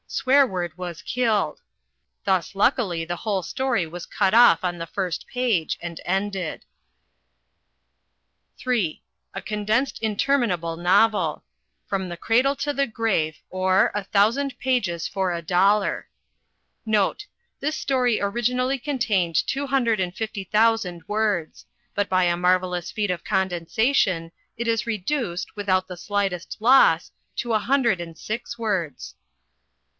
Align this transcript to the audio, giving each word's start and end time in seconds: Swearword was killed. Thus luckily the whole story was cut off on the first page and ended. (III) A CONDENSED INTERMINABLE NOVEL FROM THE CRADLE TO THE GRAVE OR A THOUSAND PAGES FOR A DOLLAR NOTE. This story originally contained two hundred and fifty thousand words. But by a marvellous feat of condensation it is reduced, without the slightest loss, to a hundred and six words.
Swearword 0.09 0.71
was 0.77 1.03
killed. 1.03 1.61
Thus 2.25 2.53
luckily 2.53 3.05
the 3.05 3.15
whole 3.17 3.43
story 3.43 3.85
was 3.85 4.05
cut 4.07 4.33
off 4.33 4.63
on 4.63 4.77
the 4.77 4.87
first 4.87 5.25
page 5.27 5.77
and 5.79 6.01
ended. 6.03 6.65
(III) 8.67 9.01
A 9.35 9.41
CONDENSED 9.41 9.99
INTERMINABLE 10.01 10.75
NOVEL 10.77 11.43
FROM 11.87 12.09
THE 12.09 12.17
CRADLE 12.17 12.55
TO 12.57 12.73
THE 12.73 12.87
GRAVE 12.87 13.37
OR 13.51 13.91
A 13.93 14.03
THOUSAND 14.03 14.57
PAGES 14.59 15.07
FOR 15.07 15.31
A 15.31 15.41
DOLLAR 15.41 16.07
NOTE. 16.85 17.27
This 17.59 17.77
story 17.77 18.19
originally 18.19 18.79
contained 18.79 19.47
two 19.47 19.67
hundred 19.67 19.99
and 19.99 20.13
fifty 20.15 20.43
thousand 20.45 21.03
words. 21.07 21.65
But 21.95 22.09
by 22.09 22.23
a 22.25 22.35
marvellous 22.35 22.91
feat 22.91 23.11
of 23.11 23.23
condensation 23.23 24.31
it 24.57 24.67
is 24.67 24.87
reduced, 24.87 25.55
without 25.55 25.87
the 25.87 25.95
slightest 25.95 26.57
loss, 26.59 27.11
to 27.37 27.53
a 27.53 27.59
hundred 27.59 28.01
and 28.01 28.17
six 28.17 28.57
words. 28.59 29.15